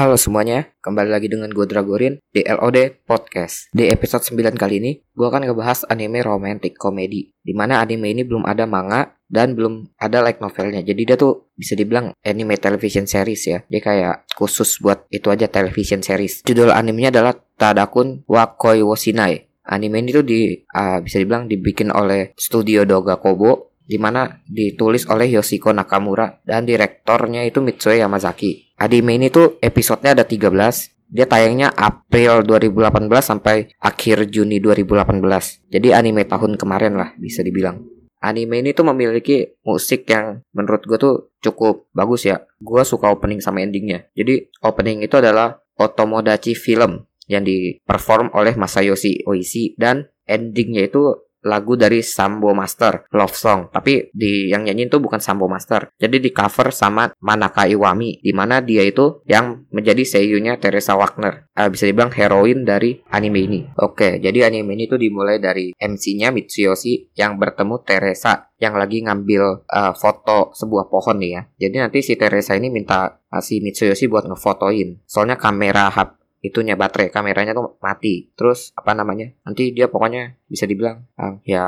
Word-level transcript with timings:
Halo 0.00 0.16
semuanya, 0.16 0.64
kembali 0.80 1.12
lagi 1.12 1.28
dengan 1.28 1.52
gue 1.52 1.68
Dragorin 1.68 2.24
di 2.32 2.40
LOD 2.40 3.04
Podcast. 3.04 3.68
Di 3.68 3.92
episode 3.92 4.24
9 4.24 4.56
kali 4.56 4.80
ini, 4.80 4.96
gue 4.96 5.26
akan 5.28 5.44
ngebahas 5.44 5.84
anime 5.92 6.24
romantic 6.24 6.72
comedy. 6.80 7.36
Di 7.36 7.52
mana 7.52 7.84
anime 7.84 8.08
ini 8.08 8.24
belum 8.24 8.48
ada 8.48 8.64
manga 8.64 9.12
dan 9.28 9.52
belum 9.52 9.92
ada 10.00 10.24
like 10.24 10.40
novelnya. 10.40 10.80
Jadi 10.80 11.04
dia 11.04 11.20
tuh 11.20 11.52
bisa 11.52 11.76
dibilang 11.76 12.16
anime 12.24 12.56
television 12.56 13.04
series 13.04 13.44
ya. 13.44 13.60
Dia 13.68 13.80
kayak 13.84 14.24
khusus 14.40 14.80
buat 14.80 15.04
itu 15.12 15.28
aja 15.28 15.52
television 15.52 16.00
series. 16.00 16.48
Judul 16.48 16.72
animenya 16.72 17.20
adalah 17.20 17.36
Tadakun 17.60 18.24
Wakoi 18.24 18.80
Wosinai. 18.80 19.52
Anime 19.68 20.00
ini 20.00 20.16
tuh 20.16 20.24
di 20.24 20.64
uh, 20.80 21.04
bisa 21.04 21.20
dibilang 21.20 21.44
dibikin 21.44 21.92
oleh 21.92 22.32
studio 22.40 22.88
Doga 22.88 23.20
Kobo 23.20 23.69
di 23.90 23.98
mana 23.98 24.38
ditulis 24.46 25.10
oleh 25.10 25.34
Yoshiko 25.34 25.74
Nakamura 25.74 26.38
dan 26.46 26.62
direktornya 26.62 27.42
itu 27.42 27.58
Mitsue 27.58 27.98
Yamazaki. 27.98 28.78
Anime 28.78 29.18
ini 29.18 29.34
tuh 29.34 29.58
episodenya 29.58 30.14
ada 30.14 30.22
13. 30.22 31.10
Dia 31.10 31.26
tayangnya 31.26 31.74
April 31.74 32.46
2018 32.46 33.10
sampai 33.18 33.74
akhir 33.82 34.30
Juni 34.30 34.62
2018. 34.62 35.66
Jadi 35.74 35.90
anime 35.90 36.22
tahun 36.22 36.54
kemarin 36.54 36.94
lah 36.94 37.18
bisa 37.18 37.42
dibilang. 37.42 37.82
Anime 38.22 38.62
ini 38.62 38.70
tuh 38.70 38.86
memiliki 38.86 39.58
musik 39.66 40.06
yang 40.06 40.46
menurut 40.54 40.86
gue 40.86 40.98
tuh 41.00 41.14
cukup 41.42 41.90
bagus 41.90 42.30
ya. 42.30 42.46
Gue 42.62 42.86
suka 42.86 43.10
opening 43.10 43.42
sama 43.42 43.58
endingnya. 43.66 44.06
Jadi 44.14 44.54
opening 44.62 45.02
itu 45.02 45.18
adalah 45.18 45.58
Otomodachi 45.74 46.54
Film 46.54 47.10
yang 47.26 47.42
diperform 47.42 48.30
oleh 48.38 48.54
Masayoshi 48.54 49.26
Oishi 49.26 49.74
dan 49.74 50.06
endingnya 50.30 50.86
itu 50.86 51.29
lagu 51.44 51.76
dari 51.76 52.04
Sambo 52.04 52.52
Master 52.52 53.08
Love 53.12 53.36
Song. 53.36 53.60
Tapi 53.72 54.12
di 54.12 54.48
yang 54.52 54.64
nyanyi 54.64 54.88
itu 54.88 54.98
bukan 55.00 55.20
Sambo 55.20 55.48
Master. 55.48 55.92
Jadi 55.96 56.20
di 56.20 56.30
cover 56.30 56.72
sama 56.72 57.08
Manaka 57.20 57.64
Iwami 57.64 58.20
di 58.20 58.32
mana 58.32 58.60
dia 58.60 58.84
itu 58.84 59.24
yang 59.26 59.64
menjadi 59.72 60.02
seiyunya 60.04 60.60
Teresa 60.60 60.96
Wagner. 60.96 61.48
Uh, 61.56 61.68
bisa 61.68 61.88
dibilang 61.88 62.12
heroin 62.12 62.64
dari 62.64 63.00
anime 63.12 63.40
ini. 63.44 63.60
Oke 63.80 64.20
jadi 64.20 64.48
anime 64.48 64.76
ini 64.76 64.84
tuh 64.88 65.00
dimulai 65.00 65.40
dari 65.40 65.72
MC-nya 65.76 66.32
Mitsuyoshi 66.32 67.16
yang 67.16 67.40
bertemu 67.40 67.80
Teresa 67.84 68.52
yang 68.60 68.76
lagi 68.76 69.00
ngambil 69.00 69.64
uh, 69.64 69.92
foto 69.96 70.52
sebuah 70.52 70.92
pohon 70.92 71.16
nih 71.16 71.30
ya. 71.32 71.42
Jadi 71.66 71.76
nanti 71.80 71.98
si 72.04 72.14
Teresa 72.20 72.52
ini 72.52 72.68
minta 72.68 73.16
uh, 73.32 73.42
si 73.42 73.64
Mitsuyoshi 73.64 74.06
buat 74.06 74.28
ngefotoin. 74.28 75.00
Soalnya 75.08 75.40
kamera 75.40 75.88
itunya 76.40 76.74
baterai 76.74 77.12
kameranya 77.12 77.52
tuh 77.52 77.76
mati. 77.80 78.32
Terus 78.34 78.72
apa 78.74 78.96
namanya 78.96 79.30
nanti 79.44 79.70
dia 79.76 79.86
pokoknya 79.92 80.40
bisa 80.48 80.64
dibilang 80.64 81.04
uh, 81.20 81.38
ya 81.44 81.64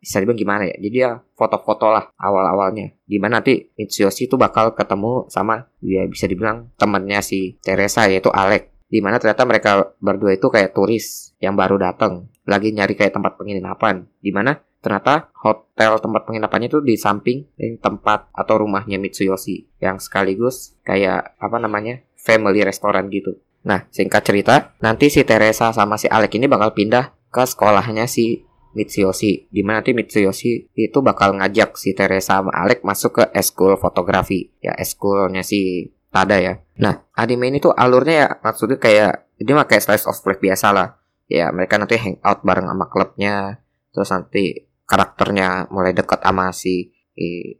bisa 0.00 0.20
dibilang 0.20 0.40
gimana 0.40 0.62
ya? 0.68 0.74
Jadi 0.80 0.90
dia 0.90 1.08
foto-foto 1.36 1.92
lah 1.92 2.10
awal-awalnya. 2.16 2.96
Gimana 3.04 3.40
nanti 3.40 3.68
Mitsuyoshi 3.76 4.26
itu 4.26 4.40
bakal 4.40 4.72
ketemu 4.72 5.28
sama 5.28 5.68
ya 5.84 6.08
bisa 6.08 6.24
dibilang 6.24 6.72
temennya 6.80 7.20
si 7.20 7.60
Teresa 7.60 8.08
yaitu 8.08 8.32
Alec. 8.32 8.72
Di 8.88 9.02
mana 9.02 9.18
ternyata 9.20 9.42
mereka 9.48 9.70
berdua 9.98 10.36
itu 10.36 10.48
kayak 10.48 10.76
turis 10.76 11.34
yang 11.40 11.56
baru 11.58 11.80
datang 11.80 12.30
lagi 12.44 12.72
nyari 12.72 12.96
kayak 12.96 13.16
tempat 13.16 13.36
penginapan. 13.36 14.08
Di 14.20 14.30
mana 14.32 14.56
ternyata 14.84 15.32
hotel 15.40 15.96
tempat 15.96 16.28
penginapannya 16.28 16.68
itu 16.68 16.80
di 16.84 16.94
samping 17.00 17.48
tempat 17.80 18.28
atau 18.32 18.64
rumahnya 18.64 19.00
Mitsuyoshi. 19.00 19.80
Yang 19.80 20.08
sekaligus 20.08 20.76
kayak 20.86 21.36
apa 21.40 21.56
namanya 21.58 22.04
family 22.14 22.64
restoran 22.64 23.12
gitu 23.12 23.36
Nah, 23.64 23.88
singkat 23.88 24.22
cerita, 24.28 24.76
nanti 24.84 25.08
si 25.08 25.24
Teresa 25.24 25.72
sama 25.72 25.96
si 25.96 26.04
Alec 26.04 26.36
ini 26.36 26.44
bakal 26.44 26.76
pindah 26.76 27.16
ke 27.32 27.42
sekolahnya 27.48 28.04
si 28.04 28.44
Mitsuyoshi. 28.76 29.48
Di 29.48 29.64
mana 29.64 29.80
nanti 29.80 29.96
Mitsuyoshi 29.96 30.76
itu 30.76 30.98
bakal 31.00 31.40
ngajak 31.40 31.80
si 31.80 31.96
Teresa 31.96 32.44
sama 32.44 32.52
Alec 32.52 32.84
masuk 32.84 33.18
ke 33.18 33.24
eskul 33.32 33.80
fotografi. 33.80 34.52
Ya, 34.60 34.76
eskulnya 34.76 35.40
si 35.40 35.90
Tada 36.12 36.38
ya. 36.38 36.62
Nah, 36.78 37.08
anime 37.16 37.50
ini 37.50 37.58
tuh 37.58 37.74
alurnya 37.74 38.14
ya 38.14 38.28
maksudnya 38.38 38.78
kayak 38.78 39.34
dia 39.34 39.54
mah 39.56 39.66
kayak 39.66 39.82
slice 39.82 40.06
of 40.06 40.20
life 40.28 40.38
biasa 40.38 40.70
lah. 40.70 41.00
Ya, 41.26 41.50
mereka 41.50 41.80
nanti 41.80 41.98
hangout 41.98 42.44
bareng 42.44 42.68
sama 42.70 42.86
klubnya. 42.86 43.64
Terus 43.90 44.12
nanti 44.12 44.68
karakternya 44.84 45.72
mulai 45.72 45.90
dekat 45.90 46.20
sama 46.20 46.52
si 46.52 46.92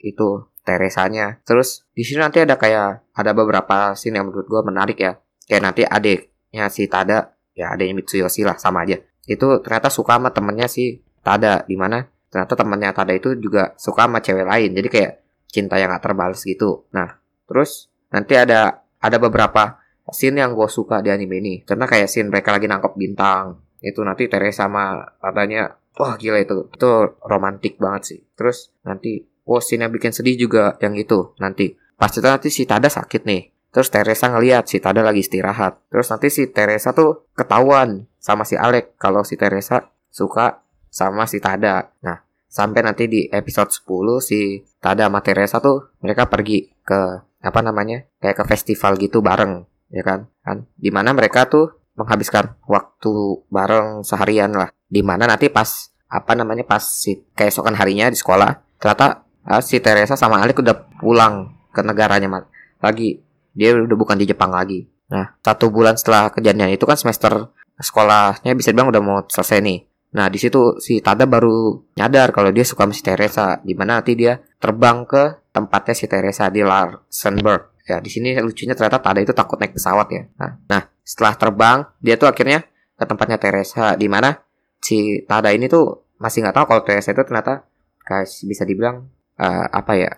itu 0.05 0.53
Teresanya. 0.65 1.45
Terus 1.45 1.85
di 1.93 2.07
sini 2.07 2.25
nanti 2.25 2.41
ada 2.41 2.57
kayak 2.57 3.11
ada 3.13 3.31
beberapa 3.37 3.93
scene 3.99 4.17
yang 4.17 4.33
menurut 4.33 4.49
gue 4.49 4.63
menarik 4.65 4.97
ya 4.97 5.13
kayak 5.49 5.63
nanti 5.63 5.83
adiknya 5.85 6.67
si 6.73 6.89
Tada 6.89 7.37
ya 7.55 7.73
adiknya 7.73 8.03
Mitsuyoshi 8.03 8.43
lah 8.43 8.59
sama 8.59 8.85
aja. 8.85 9.01
Itu 9.25 9.61
ternyata 9.65 9.89
suka 9.89 10.19
sama 10.21 10.35
temennya 10.35 10.69
si 10.69 11.01
Tada 11.25 11.65
di 11.65 11.77
mana 11.79 12.05
ternyata 12.29 12.59
temennya 12.59 12.91
Tada 12.93 13.13
itu 13.15 13.37
juga 13.39 13.73
suka 13.79 14.05
sama 14.05 14.21
cewek 14.21 14.45
lain. 14.45 14.71
Jadi 14.75 14.89
kayak 14.91 15.13
cinta 15.49 15.79
yang 15.79 15.95
gak 15.95 16.05
terbalas 16.11 16.43
gitu. 16.43 16.91
Nah 16.93 17.17
terus 17.47 17.89
nanti 18.11 18.35
ada 18.35 18.85
ada 18.99 19.17
beberapa 19.21 19.81
scene 20.11 20.43
yang 20.43 20.53
gue 20.53 20.69
suka 20.69 21.01
di 21.01 21.09
anime 21.09 21.41
ini. 21.41 21.55
Karena 21.63 21.89
kayak 21.89 22.09
scene 22.11 22.29
mereka 22.29 22.53
lagi 22.53 22.69
nangkep 22.69 22.93
bintang. 22.99 23.63
Itu 23.81 24.03
nanti 24.05 24.29
Teresa 24.29 24.67
sama 24.69 25.01
Tadanya 25.23 25.71
wah 25.97 26.19
gila 26.19 26.43
itu. 26.43 26.69
Itu 26.73 27.21
romantis 27.25 27.79
banget 27.79 28.03
sih. 28.05 28.21
Terus 28.35 28.75
nanti 28.85 29.25
oh 29.47 29.61
scene 29.63 29.87
yang 29.87 29.93
bikin 29.95 30.13
sedih 30.13 30.37
juga 30.37 30.77
yang 30.83 30.99
itu. 30.99 31.33
Nanti 31.39 31.73
pas 31.95 32.11
itu 32.11 32.27
nanti 32.27 32.51
si 32.51 32.67
Tada 32.67 32.91
sakit 32.91 33.23
nih 33.23 33.54
Terus 33.75 33.91
Teresa 33.91 34.31
ngeliat 34.31 34.71
si 34.71 34.79
Tada 34.79 35.03
lagi 35.03 35.27
istirahat. 35.27 35.83
Terus 35.91 36.07
nanti 36.07 36.31
si 36.31 36.47
Teresa 36.47 36.95
tuh 36.95 37.27
ketahuan 37.35 38.07
sama 38.23 38.47
si 38.47 38.55
Alec 38.55 38.95
kalau 38.95 39.27
si 39.27 39.35
Teresa 39.35 39.91
suka 40.15 40.63
sama 40.95 41.27
si 41.27 41.43
Tada. 41.43 41.91
Nah, 42.07 42.23
sampai 42.47 42.87
nanti 42.87 43.11
di 43.11 43.27
episode 43.27 43.75
10 43.75 44.23
si 44.23 44.63
Tada 44.79 45.11
sama 45.11 45.27
Teresa 45.27 45.59
tuh 45.59 45.91
mereka 45.99 46.31
pergi 46.31 46.71
ke 46.87 47.19
apa 47.43 47.61
namanya? 47.61 48.07
kayak 48.23 48.41
ke 48.41 48.45
festival 48.47 48.95
gitu 48.97 49.19
bareng, 49.21 49.67
ya 49.91 50.07
kan? 50.07 50.31
Kan 50.47 50.71
di 50.79 50.95
mana 50.95 51.11
mereka 51.11 51.51
tuh 51.51 51.75
menghabiskan 51.99 52.55
waktu 52.71 53.43
bareng 53.51 54.07
seharian 54.07 54.55
lah. 54.55 54.71
Di 54.87 55.03
mana 55.03 55.27
nanti 55.27 55.51
pas 55.51 55.91
apa 56.15 56.39
namanya 56.39 56.63
pas 56.63 56.79
si 56.79 57.27
keesokan 57.35 57.75
harinya 57.75 58.07
di 58.07 58.15
sekolah 58.15 58.79
ternyata 58.79 59.27
uh, 59.51 59.59
si 59.59 59.83
Teresa 59.83 60.15
sama 60.15 60.39
Alec 60.39 60.63
udah 60.63 60.77
pulang 61.03 61.51
ke 61.75 61.83
negaranya 61.83 62.47
lagi 62.79 63.24
dia 63.55 63.73
udah 63.73 63.97
bukan 63.97 64.19
di 64.19 64.27
Jepang 64.29 64.51
lagi. 64.51 64.85
Nah, 65.09 65.39
satu 65.41 65.71
bulan 65.71 65.95
setelah 65.95 66.29
kejadian 66.35 66.75
itu 66.75 66.85
kan 66.85 66.99
semester 66.99 67.55
sekolahnya 67.79 68.53
bisa 68.55 68.75
dibilang 68.75 68.91
udah 68.91 69.03
mau 69.03 69.19
selesai 69.27 69.59
nih. 69.63 69.79
Nah, 70.15 70.31
di 70.31 70.39
situ 70.39 70.79
si 70.79 71.03
Tada 71.03 71.27
baru 71.27 71.83
nyadar 71.99 72.31
kalau 72.31 72.55
dia 72.55 72.63
suka 72.63 72.87
sama 72.87 72.95
si 72.95 73.03
Teresa, 73.03 73.59
di 73.63 73.75
mana 73.75 73.99
nanti 73.99 74.15
dia 74.15 74.39
terbang 74.63 75.03
ke 75.03 75.51
tempatnya 75.51 75.95
si 75.95 76.07
Teresa 76.07 76.47
di 76.51 76.63
Larsenburg. 76.63 77.75
Ya, 77.85 77.99
di 77.99 78.09
sini 78.09 78.33
lucunya 78.39 78.79
ternyata 78.79 79.03
Tada 79.03 79.19
itu 79.23 79.35
takut 79.35 79.59
naik 79.59 79.75
pesawat 79.75 80.07
ya. 80.15 80.23
Nah, 80.39 80.51
nah 80.71 80.83
setelah 81.03 81.35
terbang, 81.35 81.79
dia 81.99 82.15
tuh 82.15 82.31
akhirnya 82.31 82.63
ke 82.95 83.05
tempatnya 83.05 83.43
Teresa, 83.43 83.99
di 83.99 84.07
mana 84.07 84.39
si 84.79 85.23
Tada 85.27 85.51
ini 85.51 85.67
tuh 85.67 86.15
masih 86.23 86.47
nggak 86.47 86.57
tahu 86.63 86.67
kalau 86.71 86.83
Teresa 86.87 87.11
itu 87.11 87.23
ternyata 87.27 87.67
kayak 88.07 88.31
bisa 88.47 88.63
dibilang 88.63 89.11
uh, 89.41 89.67
apa 89.67 89.93
ya 89.99 90.11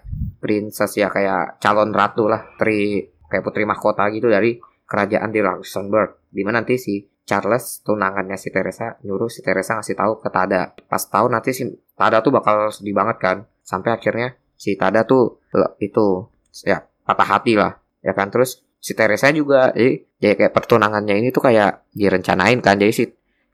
princess 0.42 0.98
ya 0.98 1.08
kayak 1.08 1.56
calon 1.62 1.94
ratu 1.94 2.28
lah 2.28 2.44
tri 2.60 3.00
kayak 3.30 3.42
putri 3.42 3.62
mahkota 3.66 4.08
gitu 4.14 4.30
dari 4.30 4.58
kerajaan 4.86 5.30
di 5.34 5.40
Luxembourg. 5.42 6.30
Di 6.30 6.42
mana 6.46 6.62
nanti 6.62 6.78
si 6.78 7.02
Charles 7.26 7.82
tunangannya 7.82 8.38
si 8.38 8.54
Teresa 8.54 8.94
nyuruh 9.02 9.26
si 9.26 9.42
Teresa 9.42 9.78
ngasih 9.78 9.98
tahu 9.98 10.12
ke 10.22 10.28
Tada. 10.30 10.72
Pas 10.86 11.02
tahu 11.02 11.26
nanti 11.26 11.50
si 11.50 11.66
Tada 11.98 12.22
tuh 12.22 12.30
bakal 12.30 12.70
sedih 12.70 12.94
banget 12.94 13.16
kan. 13.18 13.36
Sampai 13.66 13.94
akhirnya 13.94 14.38
si 14.54 14.78
Tada 14.78 15.02
tuh 15.02 15.42
itu 15.82 16.30
ya 16.62 16.86
patah 17.02 17.26
hati 17.26 17.58
lah. 17.58 17.74
Ya 18.00 18.14
kan 18.14 18.30
terus 18.30 18.62
si 18.78 18.94
Teresa 18.94 19.34
juga 19.34 19.74
jadi, 19.74 20.06
jadi 20.22 20.34
kayak 20.38 20.52
pertunangannya 20.54 21.18
ini 21.18 21.28
tuh 21.34 21.42
kayak 21.42 21.90
direncanain 21.90 22.62
kan. 22.62 22.78
Jadi 22.78 22.92
si 22.94 23.04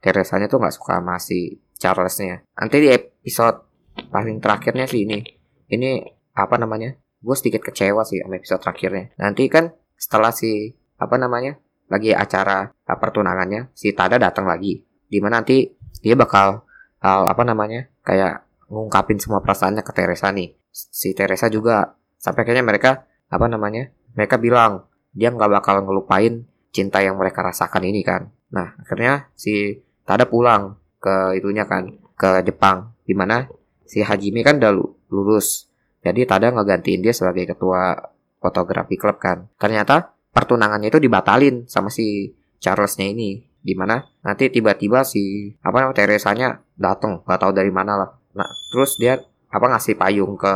Teresanya 0.03 0.51
tuh 0.51 0.59
nggak 0.59 0.75
suka 0.75 0.99
sama 0.99 1.15
si 1.15 1.63
Charlesnya. 1.79 2.43
Nanti 2.59 2.75
di 2.83 2.91
episode 2.91 3.63
paling 4.11 4.43
terakhirnya 4.43 4.83
sih 4.83 5.07
ini. 5.07 5.23
Ini 5.71 6.03
apa 6.35 6.59
namanya? 6.59 6.91
Gue 7.23 7.35
sedikit 7.39 7.63
kecewa 7.63 8.03
sih 8.03 8.19
sama 8.19 8.35
episode 8.35 8.59
terakhirnya. 8.59 9.15
Nanti 9.15 9.47
kan 9.47 9.71
setelah 9.95 10.35
si 10.35 10.75
apa 10.99 11.15
namanya 11.15 11.55
lagi 11.87 12.11
acara 12.11 12.67
pertunangannya 12.83 13.71
si 13.71 13.95
Tada 13.95 14.19
datang 14.19 14.43
lagi. 14.43 14.83
Di 15.07 15.23
mana 15.23 15.39
nanti 15.39 15.71
dia 16.03 16.19
bakal 16.19 16.67
uh, 16.99 17.25
apa 17.31 17.43
namanya 17.47 17.87
kayak 18.03 18.43
ngungkapin 18.67 19.23
semua 19.23 19.39
perasaannya 19.39 19.81
ke 19.81 19.91
Teresa 19.95 20.29
nih. 20.35 20.51
Si 20.73 21.15
Teresa 21.15 21.47
juga 21.47 21.95
sampai 22.19 22.43
kayaknya 22.43 22.65
mereka 22.67 23.07
apa 23.31 23.45
namanya 23.47 23.87
mereka 24.13 24.35
bilang 24.35 24.85
dia 25.15 25.31
nggak 25.31 25.63
bakal 25.63 25.79
ngelupain 25.85 26.43
cinta 26.73 26.99
yang 26.99 27.15
mereka 27.15 27.39
rasakan 27.39 27.87
ini 27.87 28.03
kan. 28.03 28.27
Nah 28.51 28.75
akhirnya 28.83 29.31
si 29.39 29.79
Tada 30.03 30.27
pulang 30.27 30.75
ke 30.99 31.39
itunya 31.39 31.63
kan 31.63 31.95
ke 32.19 32.43
Jepang 32.43 32.91
di 33.07 33.15
mana 33.15 33.47
si 33.87 34.03
Hajime 34.03 34.43
kan 34.43 34.59
udah 34.59 34.71
lulus 35.07 35.71
jadi 36.03 36.27
Tada 36.27 36.51
ngegantiin 36.51 36.99
dia 36.99 37.15
sebagai 37.15 37.55
ketua 37.55 37.95
fotografi 38.43 38.99
klub 38.99 39.17
kan. 39.23 39.47
Ternyata 39.55 40.11
pertunangannya 40.35 40.91
itu 40.91 40.99
dibatalin 40.99 41.63
sama 41.71 41.87
si 41.87 42.35
Charlesnya 42.59 43.07
ini. 43.07 43.39
Di 43.63 43.71
mana 43.79 44.03
nanti 44.27 44.51
tiba-tiba 44.51 45.07
si 45.07 45.55
apa 45.63 45.79
namanya 45.79 45.95
Teresanya 45.95 46.59
datang 46.75 47.23
nggak 47.23 47.39
tahu 47.39 47.51
dari 47.55 47.71
mana 47.71 47.95
lah. 47.95 48.09
Nah 48.35 48.51
terus 48.67 48.99
dia 48.99 49.23
apa 49.47 49.65
ngasih 49.71 49.95
payung 49.95 50.35
ke 50.35 50.53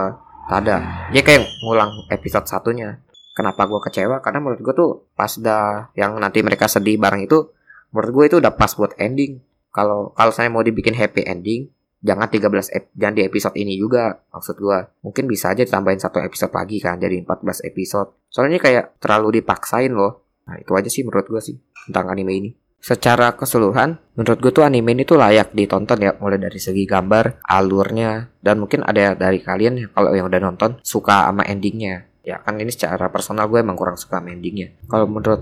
Tada. 0.52 1.08
Dia 1.16 1.24
kayak 1.24 1.64
ngulang 1.64 2.08
episode 2.12 2.48
satunya. 2.48 3.00
kenapa 3.38 3.70
gue 3.70 3.78
kecewa 3.78 4.18
karena 4.18 4.42
menurut 4.42 4.66
gue 4.66 4.74
tuh 4.74 4.92
pas 5.14 5.30
dah 5.30 5.94
yang 5.94 6.18
nanti 6.18 6.42
mereka 6.42 6.66
sedih 6.66 6.98
bareng 6.98 7.30
itu 7.30 7.54
menurut 7.94 8.10
gue 8.10 8.26
itu 8.34 8.36
udah 8.42 8.50
pas 8.50 8.74
buat 8.74 8.98
ending 8.98 9.38
kalau 9.70 10.10
kalau 10.18 10.34
saya 10.34 10.50
mau 10.50 10.66
dibikin 10.66 10.98
happy 10.98 11.22
ending 11.22 11.70
jangan 12.02 12.30
13 12.30 12.78
ep 12.78 12.84
jangan 12.94 13.16
di 13.18 13.24
episode 13.26 13.56
ini 13.58 13.74
juga 13.74 14.14
maksud 14.30 14.56
gue 14.62 14.78
mungkin 15.02 15.26
bisa 15.26 15.54
aja 15.54 15.66
tambahin 15.66 15.98
satu 15.98 16.22
episode 16.22 16.54
lagi 16.54 16.78
kan 16.78 17.02
jadi 17.02 17.26
14 17.26 17.68
episode. 17.68 18.14
Soalnya 18.30 18.62
kayak 18.62 19.02
terlalu 19.02 19.42
dipaksain 19.42 19.94
loh. 19.94 20.26
Nah 20.46 20.62
itu 20.62 20.72
aja 20.78 20.90
sih 20.90 21.04
menurut 21.04 21.26
gue 21.28 21.42
sih 21.42 21.58
tentang 21.90 22.14
anime 22.14 22.34
ini. 22.38 22.50
Secara 22.78 23.34
keseluruhan 23.34 23.98
menurut 24.14 24.38
gue 24.38 24.52
tuh 24.54 24.64
anime 24.64 24.94
ini 24.94 25.04
tuh 25.04 25.18
layak 25.18 25.52
ditonton 25.58 25.98
ya 25.98 26.14
mulai 26.22 26.38
dari 26.38 26.62
segi 26.62 26.86
gambar 26.86 27.42
alurnya 27.42 28.30
dan 28.40 28.62
mungkin 28.62 28.86
ada 28.86 29.18
dari 29.18 29.42
kalian 29.42 29.90
kalau 29.92 30.14
yang 30.14 30.30
udah 30.30 30.42
nonton 30.42 30.78
suka 30.86 31.28
sama 31.28 31.44
endingnya. 31.50 32.06
Ya 32.22 32.38
kan 32.44 32.60
ini 32.62 32.70
secara 32.70 33.10
personal 33.10 33.50
gue 33.50 33.64
emang 33.64 33.80
kurang 33.80 33.98
suka 33.98 34.22
endingnya. 34.22 34.78
Kalau 34.86 35.10
menurut 35.10 35.42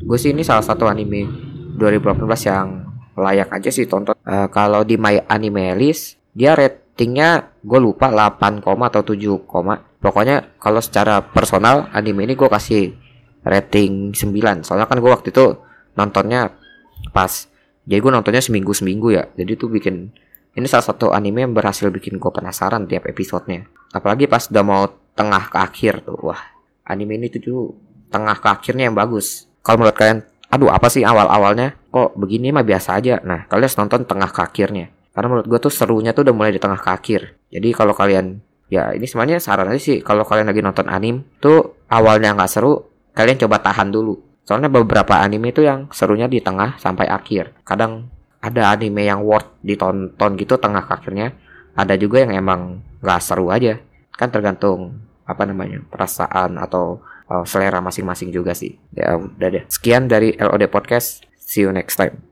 gue 0.00 0.18
sih 0.18 0.32
ini 0.32 0.40
salah 0.40 0.64
satu 0.64 0.88
anime 0.88 1.28
2018 1.76 2.26
yang 2.48 2.89
layak 3.16 3.50
aja 3.50 3.70
sih 3.72 3.86
tonton. 3.86 4.14
Uh, 4.22 4.46
kalau 4.50 4.86
di 4.86 5.00
my 5.00 5.26
anime 5.26 5.74
list 5.78 6.20
dia 6.30 6.54
ratingnya 6.54 7.50
gue 7.62 7.78
lupa 7.82 8.08
8, 8.08 8.62
atau 8.62 9.02
7, 9.02 9.50
pokoknya 9.98 10.56
kalau 10.62 10.78
secara 10.78 11.20
personal 11.20 11.90
anime 11.90 12.24
ini 12.24 12.38
gue 12.38 12.46
kasih 12.46 12.94
rating 13.42 14.12
9 14.12 14.62
soalnya 14.62 14.86
kan 14.86 15.00
gue 15.00 15.10
waktu 15.10 15.32
itu 15.32 15.58
nontonnya 15.96 16.54
pas. 17.10 17.48
Jadi 17.88 17.98
gue 17.98 18.12
nontonnya 18.12 18.42
seminggu 18.44 18.70
seminggu 18.76 19.10
ya. 19.10 19.26
Jadi 19.34 19.58
tuh 19.58 19.72
bikin 19.72 20.12
ini 20.54 20.66
salah 20.68 20.86
satu 20.86 21.10
anime 21.10 21.42
yang 21.42 21.54
berhasil 21.56 21.88
bikin 21.90 22.20
gue 22.20 22.30
penasaran 22.30 22.86
tiap 22.86 23.08
episodenya. 23.08 23.66
Apalagi 23.90 24.30
pas 24.30 24.46
udah 24.46 24.64
mau 24.64 24.86
tengah 25.16 25.50
ke 25.50 25.58
akhir 25.58 26.06
tuh. 26.06 26.20
Wah 26.30 26.38
anime 26.86 27.18
ini 27.18 27.26
tuh 27.32 27.74
tengah 28.12 28.38
ke 28.38 28.48
akhirnya 28.50 28.90
yang 28.90 28.94
bagus. 28.94 29.50
Kalau 29.62 29.82
menurut 29.82 29.96
kalian 29.96 30.20
aduh 30.50 30.70
apa 30.70 30.90
sih 30.90 31.06
awal-awalnya 31.06 31.78
kok 31.90 32.18
begini 32.18 32.50
mah 32.50 32.66
biasa 32.66 32.98
aja 32.98 33.22
nah 33.22 33.46
kalian 33.46 33.66
harus 33.70 33.78
nonton 33.78 34.02
tengah 34.04 34.30
ke 34.34 34.40
akhirnya 34.42 34.90
karena 35.14 35.26
menurut 35.30 35.46
gue 35.46 35.58
tuh 35.62 35.72
serunya 35.72 36.10
tuh 36.10 36.26
udah 36.26 36.34
mulai 36.34 36.52
di 36.54 36.60
tengah 36.62 36.78
ke 36.78 36.90
akhir 36.90 37.20
jadi 37.50 37.68
kalau 37.74 37.94
kalian 37.94 38.42
ya 38.70 38.94
ini 38.94 39.06
sebenarnya 39.06 39.38
saran 39.38 39.70
aja 39.70 39.80
sih 39.80 40.02
kalau 40.02 40.26
kalian 40.26 40.50
lagi 40.50 40.62
nonton 40.62 40.86
anime 40.90 41.26
tuh 41.38 41.86
awalnya 41.90 42.34
nggak 42.34 42.50
seru 42.50 42.78
kalian 43.14 43.38
coba 43.38 43.62
tahan 43.62 43.90
dulu 43.90 44.30
Soalnya 44.50 44.66
beberapa 44.66 45.14
anime 45.22 45.54
itu 45.54 45.62
yang 45.62 45.86
serunya 45.94 46.26
di 46.26 46.42
tengah 46.42 46.74
sampai 46.74 47.06
akhir. 47.06 47.62
Kadang 47.62 48.10
ada 48.42 48.74
anime 48.74 49.06
yang 49.06 49.22
worth 49.22 49.46
ditonton 49.62 50.34
gitu 50.34 50.58
tengah 50.58 50.82
akhirnya. 50.90 51.38
Ada 51.78 51.94
juga 51.94 52.26
yang 52.26 52.34
emang 52.34 52.82
gak 52.98 53.22
seru 53.22 53.54
aja. 53.54 53.78
Kan 54.10 54.34
tergantung 54.34 55.06
apa 55.22 55.46
namanya 55.46 55.78
perasaan 55.86 56.58
atau 56.58 56.98
uh, 57.30 57.46
selera 57.46 57.78
masing-masing 57.78 58.34
juga 58.34 58.52
sih. 58.52 58.76
Ya 58.92 59.14
udah 59.14 59.48
deh. 59.48 59.64
Sekian 59.70 60.10
dari 60.10 60.34
LOD 60.36 60.66
Podcast. 60.66 61.22
See 61.38 61.62
you 61.62 61.70
next 61.70 61.96
time. 61.96 62.29